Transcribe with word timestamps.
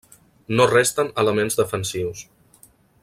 No 0.59 0.65
resten 0.71 1.11
elements 1.25 1.59
defensius. 1.63 2.25